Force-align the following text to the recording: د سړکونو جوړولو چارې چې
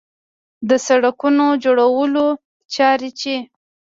د 0.69 0.71
سړکونو 0.87 1.45
جوړولو 1.63 2.25
چارې 2.75 3.09
چې 3.19 3.35